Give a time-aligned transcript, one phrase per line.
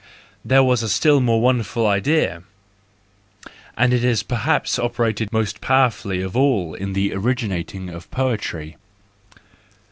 [0.43, 2.41] There was a still more wonderful idea,
[3.77, 8.77] and it has perhaps operated most powerfully of all in the originating of poetry.